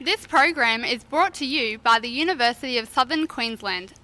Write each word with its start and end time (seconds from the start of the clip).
This 0.00 0.28
program 0.28 0.84
is 0.84 1.02
brought 1.02 1.34
to 1.34 1.44
you 1.44 1.80
by 1.80 1.98
the 1.98 2.08
University 2.08 2.78
of 2.78 2.88
Southern 2.88 3.26
Queensland. 3.26 3.94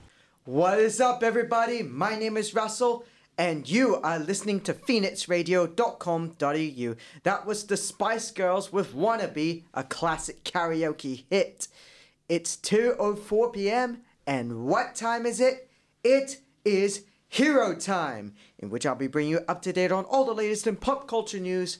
What 0.45 0.81
is 0.81 1.01
up, 1.01 1.23
everybody? 1.23 1.85
My 1.85 2.19
name 2.19 2.37
is 2.37 2.53
Russell, 2.53 3.05
and 3.39 3.71
you 3.71 4.01
are 4.03 4.19
listening 4.19 4.59
to 4.63 4.75
phoenixradio.com.au. 4.75 6.97
That 7.23 7.47
was 7.47 7.65
the 7.65 7.77
Spice 7.77 8.33
Girls 8.33 8.73
with 8.73 8.93
Wannabe, 8.93 9.63
a 9.73 9.85
classic 9.85 10.43
karaoke 10.43 11.27
hit. 11.31 11.69
It's 12.29 12.57
2:04 12.57 13.53
p.m. 13.53 14.01
and 14.27 14.67
what 14.67 14.97
time 14.97 15.25
is 15.25 15.41
it? 15.41 15.71
It 16.03 16.41
is 16.65 17.05
Hero 17.29 17.77
Time, 17.77 18.35
in 18.59 18.69
which 18.69 18.85
I'll 18.85 18.97
be 18.97 19.07
bringing 19.07 19.31
you 19.31 19.45
up 19.47 19.63
to 19.63 19.73
date 19.73 19.93
on 19.93 20.07
all 20.07 20.25
the 20.25 20.35
latest 20.35 20.67
in 20.67 20.75
pop 20.75 21.07
culture 21.07 21.39
news 21.39 21.79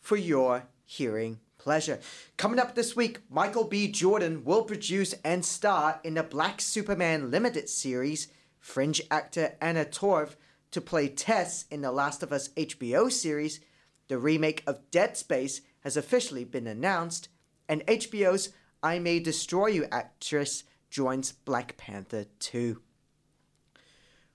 for 0.00 0.16
your 0.16 0.66
hearing 0.84 1.38
pleasure. 1.64 1.98
Coming 2.36 2.60
up 2.60 2.74
this 2.74 2.94
week, 2.94 3.20
Michael 3.30 3.64
B. 3.64 3.90
Jordan 3.90 4.44
will 4.44 4.64
produce 4.64 5.14
and 5.24 5.42
star 5.42 5.98
in 6.04 6.12
the 6.12 6.22
Black 6.22 6.60
Superman 6.60 7.30
limited 7.30 7.70
series. 7.70 8.28
Fringe 8.60 9.00
actor 9.10 9.54
Anna 9.62 9.86
Torv 9.86 10.36
to 10.72 10.82
play 10.82 11.08
Tess 11.08 11.64
in 11.70 11.80
the 11.80 11.90
Last 11.90 12.22
of 12.22 12.32
Us 12.32 12.50
HBO 12.50 13.10
series. 13.10 13.60
The 14.08 14.18
remake 14.18 14.62
of 14.66 14.90
Dead 14.90 15.16
Space 15.16 15.62
has 15.80 15.96
officially 15.96 16.44
been 16.44 16.66
announced, 16.66 17.30
and 17.66 17.86
HBO's 17.86 18.50
I 18.82 18.98
May 18.98 19.18
Destroy 19.18 19.68
You 19.68 19.86
actress 19.90 20.64
joins 20.90 21.32
Black 21.32 21.78
Panther 21.78 22.26
2. 22.40 22.82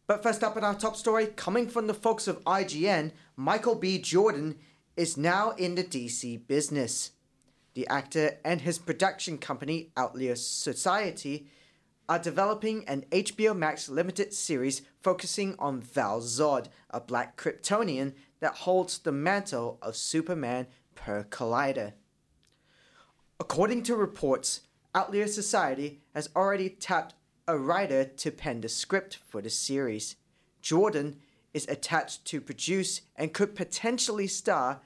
But 0.08 0.24
first 0.24 0.44
up 0.44 0.58
in 0.58 0.64
our 0.64 0.74
top 0.74 0.96
story, 0.96 1.28
coming 1.28 1.68
from 1.68 1.86
the 1.86 1.94
folks 1.94 2.28
of 2.28 2.44
IGN, 2.46 3.12
Michael 3.36 3.76
B. 3.76 4.00
Jordan 4.00 4.58
is 4.98 5.16
now 5.16 5.52
in 5.52 5.76
the 5.76 5.84
DC 5.84 6.46
business. 6.48 7.12
The 7.80 7.88
actor 7.88 8.40
and 8.44 8.60
his 8.60 8.78
production 8.78 9.38
company, 9.38 9.94
Outlier 9.96 10.36
Society, 10.36 11.48
are 12.10 12.20
developing 12.20 12.84
an 12.90 13.06
HBO 13.10 13.56
Max 13.56 13.88
limited 13.88 14.34
series 14.34 14.82
focusing 15.02 15.56
on 15.58 15.80
Val 15.80 16.20
Zod, 16.20 16.68
a 16.90 17.00
black 17.00 17.38
Kryptonian 17.38 18.16
that 18.42 18.54
holds 18.54 19.00
the 19.00 19.14
mantle 19.14 19.80
of 19.82 19.96
Superman 19.96 20.68
per 20.94 21.24
Collider. 21.24 21.94
According 23.40 23.84
to 23.84 23.96
reports, 23.96 24.60
Outlier 24.94 25.28
Society 25.28 26.02
has 26.14 26.30
already 26.36 26.68
tapped 26.68 27.16
a 27.48 27.58
writer 27.58 28.04
to 28.04 28.30
pen 28.30 28.60
the 28.60 28.68
script 28.68 29.20
for 29.26 29.42
the 29.42 29.50
series. 29.50 30.18
Jordan 30.62 31.16
is 31.54 31.66
attached 31.70 32.26
to 32.26 32.42
produce 32.42 33.00
and 33.16 33.34
could 33.34 33.56
potentially 33.56 34.28
star, 34.28 34.82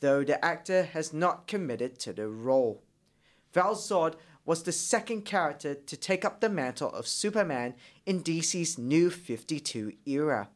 though 0.00 0.24
the 0.24 0.42
actor 0.44 0.82
has 0.82 1.12
not 1.12 1.46
committed 1.46 1.98
to 2.00 2.12
the 2.12 2.28
role. 2.28 2.82
Val 3.52 3.74
Zod 3.74 4.14
was 4.44 4.62
the 4.62 4.72
second 4.72 5.24
character 5.24 5.74
to 5.74 5.96
take 5.96 6.24
up 6.24 6.40
the 6.40 6.48
mantle 6.48 6.90
of 6.90 7.06
Superman 7.06 7.74
in 8.06 8.22
DC's 8.22 8.78
New 8.78 9.10
52 9.10 9.92
era. 10.06 10.48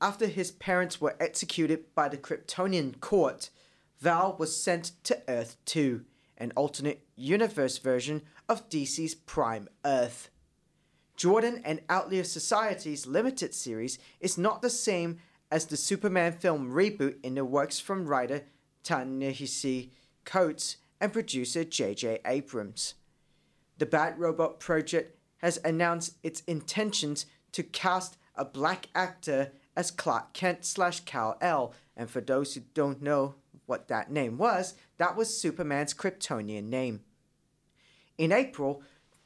After 0.00 0.26
his 0.26 0.50
parents 0.50 1.00
were 1.00 1.16
executed 1.20 1.94
by 1.94 2.08
the 2.08 2.16
Kryptonian 2.16 3.00
court, 3.00 3.50
Val 3.98 4.36
was 4.38 4.56
sent 4.56 4.92
to 5.04 5.22
Earth 5.28 5.56
2, 5.66 6.04
an 6.38 6.52
alternate 6.56 7.06
universe 7.16 7.78
version 7.78 8.22
of 8.48 8.68
DC's 8.70 9.14
Prime 9.14 9.68
Earth. 9.84 10.30
Jordan 11.16 11.60
and 11.66 11.82
Outlier 11.90 12.24
Society's 12.24 13.06
limited 13.06 13.54
series 13.54 13.98
is 14.20 14.38
not 14.38 14.62
the 14.62 14.70
same 14.70 15.18
as 15.50 15.66
the 15.66 15.76
Superman 15.76 16.32
film 16.32 16.72
reboot 16.72 17.16
in 17.22 17.34
the 17.34 17.44
works 17.44 17.80
from 17.80 18.06
writer 18.06 18.44
Ta-Nehisi 18.82 19.90
Coates 20.24 20.76
and 21.00 21.12
producer 21.12 21.64
J.J. 21.64 22.20
Abrams. 22.24 22.94
The 23.78 23.86
Bad 23.86 24.18
Robot 24.18 24.60
Project 24.60 25.18
has 25.38 25.58
announced 25.64 26.16
its 26.22 26.40
intentions 26.42 27.26
to 27.52 27.62
cast 27.62 28.16
a 28.36 28.44
black 28.44 28.88
actor 28.94 29.52
as 29.76 29.90
Clark 29.90 30.32
Kent 30.32 30.64
slash 30.64 31.00
Kal-El, 31.00 31.74
and 31.96 32.10
for 32.10 32.20
those 32.20 32.54
who 32.54 32.60
don't 32.74 33.02
know 33.02 33.36
what 33.66 33.88
that 33.88 34.10
name 34.10 34.36
was, 34.36 34.74
that 34.98 35.16
was 35.16 35.36
Superman's 35.36 35.94
Kryptonian 35.94 36.64
name. 36.64 37.00
In 38.18 38.32
April, 38.32 38.82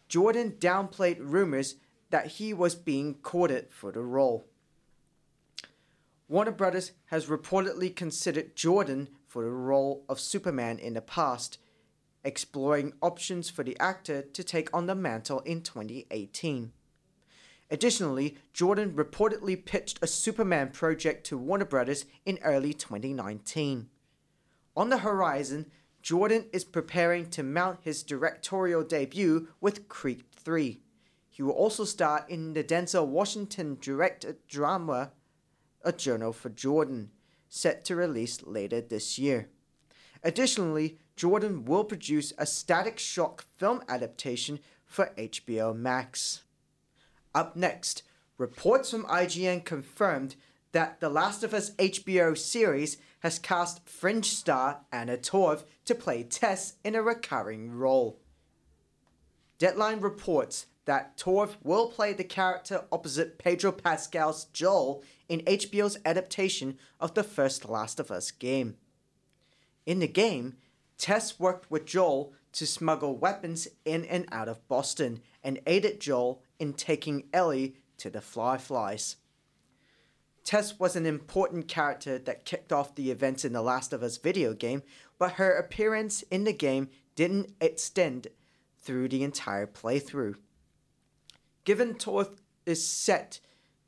Jordan 0.08 0.56
downplayed 0.58 1.18
rumors 1.18 1.76
that 2.10 2.26
he 2.26 2.54
was 2.54 2.74
being 2.74 3.14
courted 3.14 3.72
for 3.72 3.90
the 3.90 4.02
role. 4.02 4.46
Warner 6.26 6.52
Brothers 6.52 6.92
has 7.06 7.26
reportedly 7.26 7.94
considered 7.94 8.56
Jordan 8.56 9.10
for 9.26 9.44
the 9.44 9.50
role 9.50 10.04
of 10.08 10.18
Superman 10.18 10.78
in 10.78 10.94
the 10.94 11.02
past, 11.02 11.58
exploring 12.24 12.94
options 13.02 13.50
for 13.50 13.62
the 13.62 13.78
actor 13.78 14.22
to 14.22 14.42
take 14.42 14.74
on 14.74 14.86
the 14.86 14.94
mantle 14.94 15.40
in 15.40 15.60
2018. 15.60 16.72
Additionally, 17.70 18.38
Jordan 18.54 18.92
reportedly 18.92 19.62
pitched 19.62 19.98
a 20.00 20.06
Superman 20.06 20.70
project 20.70 21.26
to 21.26 21.36
Warner 21.36 21.66
Brothers 21.66 22.06
in 22.24 22.38
early 22.42 22.72
2019. 22.72 23.90
On 24.76 24.88
the 24.88 24.98
horizon, 24.98 25.70
Jordan 26.00 26.46
is 26.52 26.64
preparing 26.64 27.28
to 27.30 27.42
mount 27.42 27.80
his 27.82 28.02
directorial 28.02 28.82
debut 28.82 29.48
with 29.60 29.88
Creed 29.88 30.24
3. 30.36 30.80
He 31.28 31.42
will 31.42 31.52
also 31.52 31.84
star 31.84 32.24
in 32.28 32.54
the 32.54 32.64
Denzel 32.64 33.06
Washington 33.06 33.76
directed 33.80 34.46
drama 34.46 35.12
A 35.84 35.92
journal 35.92 36.32
for 36.32 36.48
Jordan, 36.48 37.10
set 37.48 37.84
to 37.84 37.94
release 37.96 38.42
later 38.42 38.80
this 38.80 39.18
year. 39.18 39.48
Additionally, 40.22 40.98
Jordan 41.14 41.64
will 41.64 41.84
produce 41.84 42.32
a 42.38 42.46
Static 42.46 42.98
Shock 42.98 43.44
film 43.56 43.82
adaptation 43.88 44.60
for 44.86 45.12
HBO 45.18 45.76
Max. 45.76 46.42
Up 47.34 47.54
next, 47.54 48.02
reports 48.38 48.90
from 48.90 49.04
IGN 49.04 49.64
confirmed 49.64 50.36
that 50.72 51.00
The 51.00 51.08
Last 51.08 51.44
of 51.44 51.52
Us 51.52 51.70
HBO 51.72 52.36
series 52.36 52.96
has 53.20 53.38
cast 53.38 53.88
Fringe 53.88 54.26
star 54.26 54.80
Anna 54.90 55.16
Torv 55.16 55.64
to 55.84 55.94
play 55.94 56.22
Tess 56.22 56.74
in 56.82 56.94
a 56.94 57.02
recurring 57.02 57.72
role. 57.72 58.18
Deadline 59.58 60.00
reports 60.00 60.66
that 60.84 61.16
Torv 61.16 61.56
will 61.62 61.88
play 61.88 62.12
the 62.12 62.24
character 62.24 62.84
opposite 62.90 63.38
Pedro 63.38 63.72
Pascal's 63.72 64.46
Joel 64.46 65.02
in 65.28 65.40
HBO's 65.40 65.98
adaptation 66.04 66.78
of 67.00 67.14
the 67.14 67.22
first 67.22 67.68
Last 67.68 68.00
of 68.00 68.10
Us 68.10 68.30
game. 68.30 68.76
In 69.86 69.98
the 69.98 70.08
game, 70.08 70.56
Tess 70.98 71.38
worked 71.38 71.70
with 71.70 71.86
Joel 71.86 72.32
to 72.52 72.66
smuggle 72.66 73.16
weapons 73.16 73.68
in 73.84 74.04
and 74.04 74.26
out 74.30 74.48
of 74.48 74.66
Boston 74.68 75.20
and 75.42 75.60
aided 75.66 76.00
Joel 76.00 76.42
in 76.58 76.72
taking 76.72 77.24
Ellie 77.32 77.76
to 77.98 78.10
the 78.10 78.20
Fireflies. 78.20 79.16
Tess 80.44 80.78
was 80.78 80.94
an 80.94 81.06
important 81.06 81.68
character 81.68 82.18
that 82.18 82.44
kicked 82.44 82.72
off 82.72 82.94
the 82.94 83.10
events 83.10 83.44
in 83.44 83.52
the 83.52 83.62
Last 83.62 83.92
of 83.92 84.02
Us 84.02 84.18
video 84.18 84.52
game, 84.52 84.82
but 85.18 85.32
her 85.32 85.56
appearance 85.56 86.22
in 86.30 86.44
the 86.44 86.52
game 86.52 86.90
didn't 87.14 87.54
extend 87.60 88.28
through 88.78 89.08
the 89.08 89.24
entire 89.24 89.66
playthrough. 89.66 90.34
Given 91.64 91.94
Torv 91.94 92.36
is 92.66 92.86
set 92.86 93.40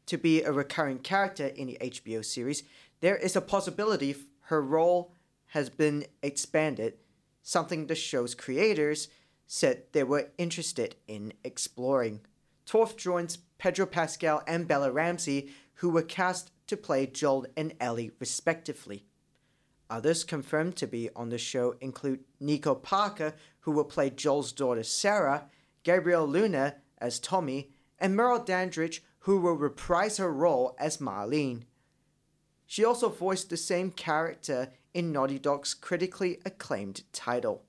to 0.07 0.17
be 0.17 0.43
a 0.43 0.53
recurring 0.53 0.99
character 0.99 1.47
in 1.47 1.67
the 1.67 1.79
HBO 1.81 2.25
series, 2.25 2.63
there 3.01 3.17
is 3.17 3.37
a 3.37 3.41
possibility 3.41 4.15
her 4.43 4.63
role 4.63 5.13
has 5.49 5.69
been 5.69 6.07
expanded, 6.23 6.95
something 7.43 7.87
the 7.87 7.95
show's 7.95 8.35
creators 8.35 9.09
said 9.47 9.85
they 9.93 10.03
were 10.03 10.31
interested 10.39 10.97
in 11.07 11.33
exploring. 11.45 12.21
Torv 12.67 12.97
joins 12.97 13.39
Pedro 13.59 13.87
Pascal 13.87 14.43
and 14.47 14.67
Bella 14.67 14.91
Ramsey, 14.91 15.51
who 15.75 15.91
were 15.91 16.03
cast 16.03 16.51
to 16.67 16.77
play 16.77 17.07
Joel 17.07 17.47
and 17.57 17.75
Ellie 17.81 18.11
respectively. 18.19 19.05
Others 19.89 20.25
confirmed 20.25 20.75
to 20.77 20.87
be 20.87 21.11
on 21.15 21.29
the 21.29 21.39
show 21.39 21.77
include 21.81 22.25
Nico 22.41 22.75
Parker, 22.75 23.35
who 23.61 23.71
will 23.71 23.85
play 23.85 24.11
Joel's 24.11 24.53
daughter 24.53 24.83
Sarah, 24.83 25.45
Gabriel 25.85 26.27
Luna 26.27 26.77
as 26.99 27.21
Tommy, 27.21 27.71
and 27.99 28.17
Merle 28.17 28.43
Dandridge, 28.43 29.03
who 29.27 29.41
will 29.41 29.57
reprise 29.57 30.19
her 30.19 30.33
role 30.33 30.77
as 30.79 30.99
Marlene. 30.99 31.65
She 32.65 32.85
also 32.85 33.09
voiced 33.09 33.51
the 33.51 33.57
same 33.57 33.91
character 33.91 34.71
in 34.95 35.11
Naughty 35.11 35.37
Dog's 35.37 35.75
critically 35.75 36.39
acclaimed 36.45 37.03
title. 37.13 37.65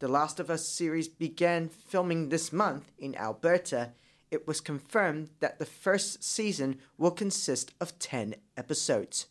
The 0.00 0.08
Last 0.08 0.40
of 0.40 0.50
Us 0.50 0.66
series 0.66 1.06
began 1.06 1.68
filming 1.68 2.28
this 2.28 2.52
month 2.52 2.90
in 2.98 3.14
Alberta. 3.14 3.92
It 4.32 4.48
was 4.48 4.60
confirmed 4.60 5.30
that 5.38 5.60
the 5.60 5.64
first 5.64 6.24
season 6.24 6.80
will 6.96 7.12
consist 7.12 7.72
of 7.80 7.96
10 8.00 8.34
episodes. 8.56 9.28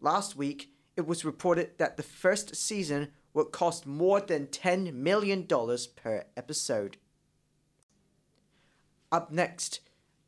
Last 0.00 0.36
week, 0.36 0.70
it 0.96 1.06
was 1.06 1.22
reported 1.22 1.76
that 1.76 1.98
the 1.98 2.02
first 2.02 2.56
season 2.56 3.08
would 3.34 3.52
cost 3.52 3.84
more 3.84 4.20
than 4.22 4.46
$10 4.46 4.94
million 4.94 5.46
per 5.46 6.24
episode. 6.34 6.96
Up 9.12 9.30
next, 9.30 9.80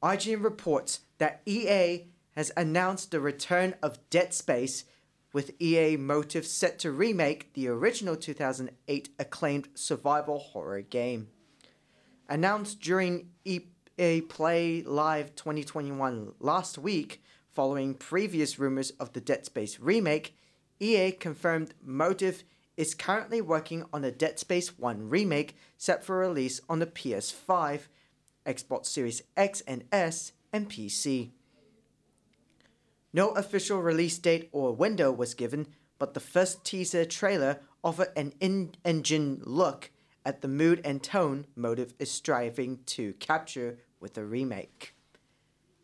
IGN 0.02 0.43
reports 0.43 1.00
that 1.19 1.43
EA 1.44 2.06
has 2.32 2.50
announced 2.56 3.11
the 3.11 3.20
return 3.20 3.75
of 3.82 3.99
Dead 4.08 4.32
Space 4.32 4.85
with 5.32 5.61
EA 5.61 5.97
Motive 5.97 6.47
set 6.47 6.79
to 6.81 6.91
remake 6.91 7.52
the 7.52 7.69
original 7.69 8.17
2008 8.17 9.08
acclaimed 9.19 9.69
survival 9.75 10.38
horror 10.38 10.81
game. 10.81 11.29
Announced 12.29 12.81
during 12.81 13.31
EA 13.44 14.20
Play 14.23 14.82
Live 14.82 15.35
2021 15.35 16.32
last 16.41 16.79
week, 16.79 17.23
following 17.52 17.94
previous 17.94 18.58
rumors 18.58 18.91
of 18.93 19.12
the 19.12 19.20
Dead 19.20 19.44
Space 19.44 19.79
remake, 19.79 20.37
EA 20.81 21.12
confirmed 21.12 21.75
Motive 21.85 22.44
is 22.76 22.94
currently 22.94 23.43
working 23.43 23.85
on 23.93 24.05
a 24.05 24.11
Dead 24.11 24.38
Space 24.38 24.79
1 24.79 25.11
remake 25.11 25.56
set 25.76 26.02
for 26.02 26.17
release 26.17 26.61
on 26.69 26.79
the 26.79 26.87
PS5, 26.87 27.81
Xbox 28.55 28.87
Series 28.87 29.23
X 29.37 29.61
and 29.62 29.85
S, 29.93 30.32
and 30.52 30.69
PC. 30.69 31.31
No 33.12 33.31
official 33.31 33.81
release 33.81 34.19
date 34.19 34.49
or 34.52 34.75
window 34.75 35.12
was 35.12 35.35
given, 35.35 35.69
but 35.99 36.14
the 36.14 36.20
first 36.20 36.64
teaser 36.64 37.05
trailer 37.05 37.61
offered 37.82 38.12
an 38.17 38.32
in 38.41 38.73
engine 38.85 39.41
look 39.44 39.91
at 40.25 40.43
the 40.43 40.49
mood 40.49 40.81
and 40.85 41.02
tone 41.02 41.47
Motive 41.55 41.94
is 41.99 42.11
striving 42.11 42.81
to 42.87 43.12
capture 43.14 43.79
with 44.00 44.14
the 44.14 44.25
remake. 44.25 44.94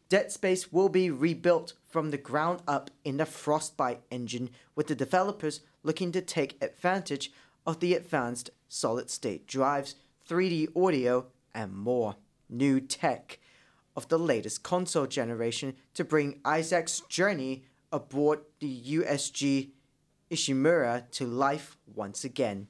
Dead 0.08 0.30
Space 0.30 0.72
will 0.72 0.88
be 0.88 1.10
rebuilt 1.10 1.72
from 1.88 2.10
the 2.10 2.18
ground 2.18 2.62
up 2.68 2.90
in 3.04 3.16
the 3.16 3.26
Frostbite 3.26 4.02
engine, 4.10 4.50
with 4.74 4.86
the 4.86 4.94
developers 4.94 5.60
looking 5.82 6.12
to 6.12 6.20
take 6.20 6.62
advantage 6.62 7.32
of 7.66 7.80
the 7.80 7.94
advanced 7.94 8.50
solid 8.68 9.10
state 9.10 9.46
drives, 9.46 9.96
3D 10.28 10.76
audio, 10.76 11.26
and 11.54 11.72
more 11.72 12.16
new 12.48 12.80
tech 12.80 13.38
of 13.96 14.08
the 14.08 14.18
latest 14.18 14.62
console 14.62 15.06
generation 15.06 15.74
to 15.94 16.04
bring 16.04 16.40
Isaac's 16.44 17.00
journey 17.08 17.64
aboard 17.90 18.40
the 18.60 18.82
USG 18.82 19.70
Ishimura 20.30 21.10
to 21.12 21.26
life 21.26 21.76
once 21.86 22.24
again. 22.24 22.68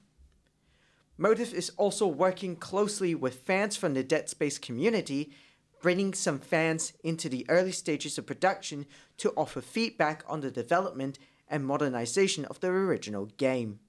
Motive 1.19 1.55
is 1.55 1.71
also 1.77 2.07
working 2.07 2.57
closely 2.57 3.15
with 3.15 3.41
fans 3.41 3.77
from 3.77 3.95
the 3.95 4.05
Dead 4.05 4.29
Space 4.29 4.59
community, 4.59 5.33
bringing 5.81 6.13
some 6.13 6.39
fans 6.39 6.93
into 7.03 7.29
the 7.29 7.47
early 7.49 7.73
stages 7.73 8.19
of 8.19 8.27
production 8.27 8.87
to 9.17 9.33
offer 9.37 9.63
feedback 9.63 10.23
on 10.29 10.41
the 10.41 10.51
development 10.51 11.19
and 11.49 11.65
modernization 11.65 12.45
of 12.45 12.61
the 12.61 12.69
original 12.69 13.27
game. 13.39 13.81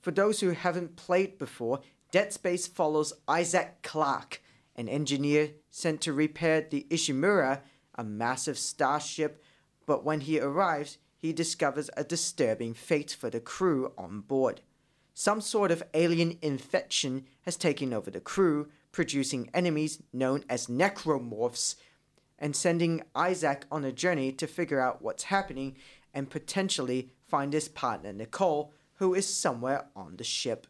For 0.00 0.10
those 0.10 0.40
who 0.40 0.50
haven't 0.50 0.96
played 0.96 1.38
before, 1.38 1.80
Dead 2.10 2.32
Space 2.32 2.66
follows 2.66 3.12
Isaac 3.28 3.82
Clarke, 3.82 4.41
an 4.76 4.88
engineer 4.88 5.50
sent 5.70 6.00
to 6.02 6.12
repair 6.12 6.60
the 6.60 6.86
Ishimura, 6.90 7.60
a 7.94 8.04
massive 8.04 8.58
starship, 8.58 9.42
but 9.86 10.04
when 10.04 10.22
he 10.22 10.40
arrives, 10.40 10.98
he 11.16 11.32
discovers 11.32 11.90
a 11.96 12.04
disturbing 12.04 12.74
fate 12.74 13.16
for 13.18 13.30
the 13.30 13.40
crew 13.40 13.92
on 13.96 14.20
board. 14.20 14.60
Some 15.14 15.40
sort 15.40 15.70
of 15.70 15.82
alien 15.94 16.38
infection 16.40 17.26
has 17.42 17.56
taken 17.56 17.92
over 17.92 18.10
the 18.10 18.20
crew, 18.20 18.68
producing 18.92 19.50
enemies 19.52 20.02
known 20.12 20.44
as 20.48 20.66
necromorphs, 20.66 21.76
and 22.38 22.56
sending 22.56 23.02
Isaac 23.14 23.66
on 23.70 23.84
a 23.84 23.92
journey 23.92 24.32
to 24.32 24.46
figure 24.46 24.80
out 24.80 25.02
what's 25.02 25.24
happening 25.24 25.76
and 26.12 26.28
potentially 26.28 27.12
find 27.28 27.52
his 27.52 27.68
partner 27.68 28.12
Nicole, 28.12 28.72
who 28.94 29.14
is 29.14 29.32
somewhere 29.32 29.86
on 29.94 30.16
the 30.16 30.24
ship. 30.24 30.66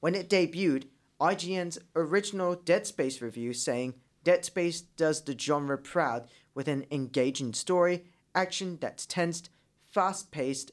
When 0.00 0.14
it 0.14 0.30
debuted, 0.30 0.84
IGN's 1.20 1.78
original 1.94 2.54
Dead 2.54 2.86
Space 2.86 3.20
review 3.20 3.52
saying 3.52 3.94
Dead 4.24 4.42
Space 4.44 4.80
does 4.80 5.22
the 5.22 5.38
genre 5.38 5.76
proud 5.76 6.26
with 6.54 6.66
an 6.66 6.86
engaging 6.90 7.52
story, 7.52 8.06
action 8.34 8.78
that's 8.80 9.04
tensed, 9.04 9.50
fast 9.90 10.30
paced, 10.30 10.72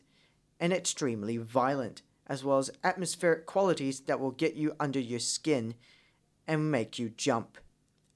and 0.57 0.71
extremely 0.71 1.35
violent, 1.35 2.01
as 2.27 2.45
well 2.45 2.59
as 2.59 2.71
atmospheric 2.81 3.45
qualities 3.45 3.99
that 4.01 4.21
will 4.21 4.31
get 4.31 4.55
you 4.55 4.73
under 4.79 4.99
your 4.99 5.19
skin 5.19 5.75
and 6.47 6.71
make 6.71 6.97
you 6.97 7.09
jump. 7.09 7.57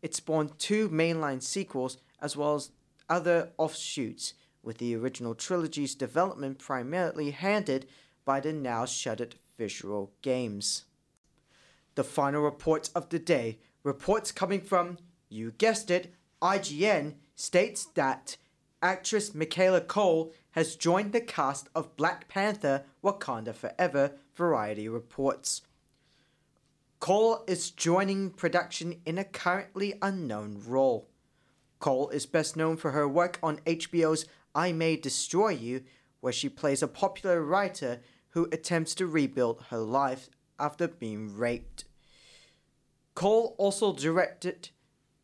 It 0.02 0.16
spawned 0.16 0.58
two 0.58 0.88
mainline 0.90 1.44
sequels 1.44 1.98
as 2.22 2.38
well 2.38 2.56
as 2.56 2.72
other 3.10 3.52
offshoots, 3.58 4.36
with 4.64 4.78
the 4.78 4.96
original 4.96 5.36
trilogy's 5.36 5.96
development 5.96 6.60
primarily 6.60 7.32
handled 7.32 7.86
by 8.24 8.40
the 8.40 8.54
now 8.54 8.86
shuttered 8.86 9.36
Visceral 9.58 10.14
Games 10.22 10.86
the 11.96 12.04
final 12.04 12.42
reports 12.42 12.90
of 12.90 13.10
the 13.10 13.20
day. 13.20 13.60
Reports 13.84 14.32
coming 14.32 14.62
from, 14.62 14.98
you 15.30 15.52
guessed 15.52 15.92
it, 15.92 16.14
IGN 16.42 17.16
states 17.36 17.86
that 17.96 18.38
actress 18.82 19.36
Michaela 19.36 19.82
Coel 19.82 20.32
has 20.52 20.76
joined 20.76 21.12
the 21.12 21.22
cast 21.22 21.70
of 21.76 21.96
Black 21.96 22.28
Panther 22.28 22.84
Wakanda 23.04 23.54
Forever, 23.54 24.14
Variety 24.36 24.88
reports. 24.88 25.62
Coel 27.00 27.44
is 27.48 27.72
joining 27.72 28.30
production 28.30 29.02
in 29.06 29.18
a 29.18 29.24
currently 29.24 29.96
unknown 30.02 30.62
role. 30.66 31.10
Coel 31.80 32.10
is 32.10 32.26
best 32.26 32.56
known 32.56 32.78
for 32.78 32.92
her 32.92 33.08
work 33.08 33.40
on 33.42 33.58
HBO's 33.66 34.26
I 34.54 34.72
May 34.72 34.98
Destroy 34.98 35.50
You, 35.50 35.84
where 36.20 36.34
she 36.34 36.48
plays 36.48 36.84
a 36.84 36.88
popular 36.88 37.42
writer 37.42 38.02
who 38.30 38.48
attempts 38.52 38.94
to 38.96 39.08
rebuild 39.08 39.64
her 39.70 39.80
life 39.80 40.30
after 40.62 40.88
being 40.88 41.36
raped. 41.36 41.84
Coel 43.16 43.56
also 43.58 43.94
directed 43.94 44.70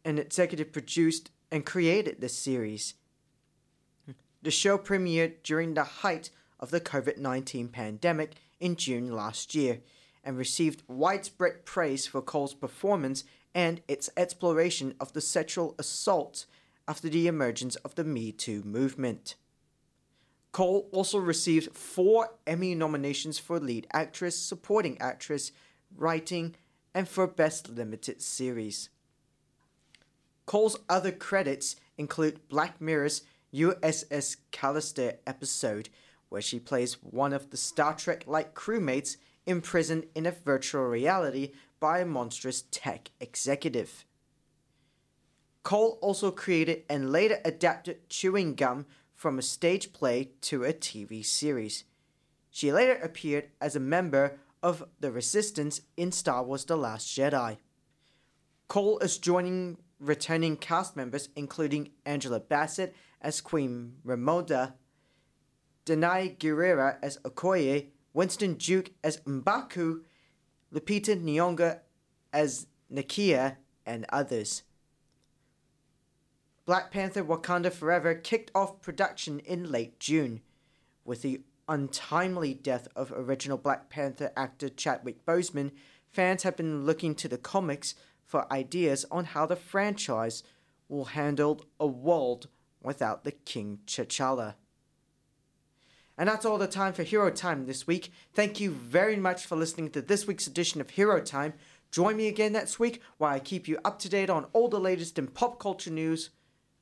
and 0.03 0.19
executive 0.19 0.73
produced 0.73 1.31
and 1.51 1.65
created 1.65 2.19
the 2.19 2.29
series. 2.29 2.95
The 4.41 4.51
show 4.51 4.77
premiered 4.77 5.43
during 5.43 5.73
the 5.73 5.83
height 5.83 6.29
of 6.59 6.71
the 6.71 6.81
COVID 6.81 7.17
19 7.17 7.69
pandemic 7.69 8.35
in 8.59 8.75
June 8.75 9.11
last 9.11 9.55
year 9.55 9.81
and 10.23 10.37
received 10.37 10.83
widespread 10.87 11.65
praise 11.65 12.07
for 12.07 12.21
Coel's 12.21 12.53
performance 12.53 13.23
and 13.55 13.81
its 13.87 14.09
exploration 14.17 14.93
of 14.99 15.13
the 15.13 15.21
sexual 15.21 15.75
assault 15.79 16.45
after 16.87 17.09
the 17.09 17.27
emergence 17.27 17.75
of 17.77 17.95
the 17.95 18.03
Me 18.03 18.31
Too 18.31 18.63
movement. 18.63 19.35
Coel 20.51 20.87
also 20.91 21.19
received 21.19 21.75
four 21.75 22.31
Emmy 22.45 22.73
nominations 22.73 23.37
for 23.37 23.59
lead 23.59 23.87
actress, 23.93 24.37
supporting 24.37 24.99
actress, 24.99 25.51
writing, 25.95 26.55
and 26.93 27.07
for 27.07 27.27
Best 27.27 27.69
Limited 27.69 28.21
Series. 28.21 28.89
Coel's 30.45 30.79
other 30.89 31.11
credits 31.11 31.75
include 31.97 32.47
Black 32.47 32.79
Mirror's 32.79 33.21
USS 33.53 34.37
Callister 34.51 35.17
episode, 35.27 35.89
where 36.29 36.41
she 36.41 36.59
plays 36.59 37.03
one 37.03 37.33
of 37.33 37.49
the 37.49 37.57
Star 37.57 37.93
Trek 37.93 38.23
like 38.27 38.55
crewmates 38.55 39.17
imprisoned 39.45 40.05
in 40.15 40.25
a 40.25 40.31
virtual 40.31 40.83
reality 40.83 41.51
by 41.79 41.99
a 41.99 42.05
monstrous 42.05 42.63
tech 42.71 43.11
executive. 43.19 44.05
Coel 45.63 45.97
also 46.01 46.31
created 46.31 46.83
and 46.89 47.11
later 47.11 47.39
adapted 47.43 48.09
Chewing 48.09 48.55
Gum 48.55 48.85
from 49.17 49.39
a 49.39 49.41
stage 49.41 49.91
play 49.91 50.29
to 50.41 50.63
a 50.63 50.71
TV 50.71 51.25
series. 51.25 51.83
She 52.51 52.71
later 52.71 52.93
appeared 53.01 53.49
as 53.59 53.75
a 53.75 53.79
member 53.79 54.39
of 54.61 54.83
the 54.99 55.11
Resistance 55.11 55.81
in 55.97 56.11
Star 56.11 56.43
Wars 56.43 56.65
The 56.65 56.77
Last 56.77 57.07
Jedi. 57.17 57.57
Coel 58.67 58.99
is 58.99 59.17
joining 59.17 59.77
returning 59.99 60.55
cast 60.55 60.95
members 60.95 61.29
including 61.35 61.89
Angela 62.05 62.39
Bassett 62.39 62.95
as 63.19 63.41
Queen 63.41 63.95
Ramonda, 64.05 64.73
Danai 65.87 66.37
Gurira 66.37 66.97
as 67.01 67.17
Okoye, 67.19 67.87
Winston 68.13 68.53
Duke 68.53 68.91
as 69.03 69.17
Mbaku, 69.21 70.01
Lupita 70.71 71.19
Nyong'o 71.19 71.79
as 72.31 72.67
Nakia, 72.93 73.57
and 73.83 74.05
others. 74.09 74.61
Black 76.67 76.91
Panther 76.91 77.23
Wakanda 77.23 77.71
Forever 77.71 78.13
kicked 78.13 78.51
off 78.53 78.81
production 78.81 79.39
in 79.39 79.71
late 79.71 80.01
June, 80.01 80.41
with 81.05 81.21
the 81.21 81.39
untimely 81.69 82.53
death 82.53 82.89
of 82.93 83.09
original 83.15 83.57
Black 83.57 83.87
Panther 83.89 84.33
actor 84.35 84.67
Chadwick 84.67 85.25
Boseman, 85.25 85.71
fans 86.11 86.43
have 86.43 86.57
been 86.57 86.85
looking 86.85 87.15
to 87.15 87.29
the 87.29 87.37
comics 87.37 87.95
for 88.25 88.51
ideas 88.51 89.05
on 89.09 89.23
how 89.23 89.45
the 89.45 89.55
franchise 89.55 90.43
will 90.89 91.05
handle 91.05 91.63
a 91.79 91.87
world 91.87 92.49
without 92.83 93.23
the 93.23 93.31
King 93.31 93.79
T'Challa. 93.87 94.55
And 96.17 96.27
that's 96.27 96.45
all 96.45 96.57
the 96.57 96.67
time 96.67 96.91
for 96.91 97.03
Hero 97.03 97.31
Time 97.31 97.65
this 97.65 97.87
week. 97.87 98.11
Thank 98.33 98.59
you 98.59 98.71
very 98.71 99.15
much 99.15 99.45
for 99.45 99.55
listening 99.55 99.89
to 99.91 100.01
this 100.01 100.27
week's 100.27 100.47
edition 100.47 100.81
of 100.81 100.89
Hero 100.89 101.21
Time. 101.21 101.53
Join 101.91 102.17
me 102.17 102.27
again 102.27 102.51
next 102.51 102.77
week 102.77 103.01
while 103.17 103.33
I 103.33 103.39
keep 103.39 103.69
you 103.69 103.79
up 103.85 103.99
to 103.99 104.09
date 104.09 104.29
on 104.29 104.47
all 104.51 104.67
the 104.67 104.81
latest 104.81 105.17
in 105.17 105.27
pop 105.27 105.61
culture 105.61 105.91
news 105.91 106.31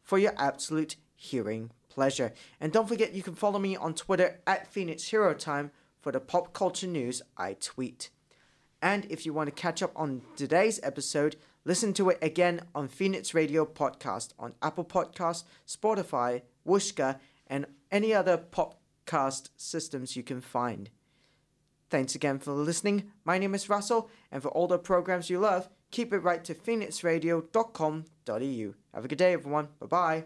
for 0.05 0.17
your 0.17 0.33
absolute 0.37 0.95
hearing 1.15 1.71
pleasure. 1.89 2.31
And 2.61 2.71
don't 2.71 2.87
forget 2.87 3.13
you 3.13 3.23
can 3.23 3.35
follow 3.35 3.59
me 3.59 3.75
on 3.75 3.93
Twitter 3.95 4.39
at 4.47 4.71
Phoenix 4.71 5.09
Hero 5.09 5.33
Time 5.33 5.71
for 5.99 6.11
the 6.11 6.19
pop 6.19 6.53
culture 6.53 6.87
news 6.87 7.21
I 7.35 7.53
tweet. 7.53 8.09
And 8.81 9.05
if 9.09 9.25
you 9.25 9.33
want 9.33 9.47
to 9.47 9.61
catch 9.61 9.81
up 9.81 9.91
on 9.95 10.21
today's 10.35 10.79
episode, 10.83 11.37
listen 11.65 11.91
to 11.93 12.11
it 12.11 12.19
again 12.21 12.61
on 12.75 12.87
Phoenix 12.87 13.33
Radio 13.33 13.65
Podcast 13.65 14.33
on 14.37 14.53
Apple 14.61 14.85
Podcast, 14.85 15.43
Spotify, 15.67 16.43
Whooshkaa, 16.67 17.19
and 17.47 17.65
any 17.91 18.13
other 18.13 18.37
podcast 18.37 19.49
systems 19.57 20.15
you 20.15 20.21
can 20.21 20.41
find. 20.41 20.91
Thanks 21.89 22.13
again 22.13 22.39
for 22.39 22.51
listening. 22.51 23.11
My 23.23 23.37
name 23.37 23.55
is 23.55 23.69
Russell, 23.69 24.09
and 24.31 24.43
for 24.43 24.49
all 24.49 24.67
the 24.67 24.77
programs 24.77 25.29
you 25.29 25.39
love, 25.39 25.69
keep 25.95 26.13
it 26.13 26.19
right 26.19 26.43
to 26.43 26.53
phoenixradio.com.au. 26.53 28.73
Have 28.93 29.05
a 29.05 29.07
good 29.07 29.17
day, 29.17 29.33
everyone. 29.33 29.69
Bye 29.79 29.87
bye. 29.87 30.25